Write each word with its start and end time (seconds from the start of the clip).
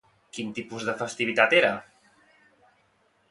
Quin 0.35 0.47
tipus 0.59 0.85
de 0.87 0.95
festivitat 1.01 1.53
era? 1.59 1.71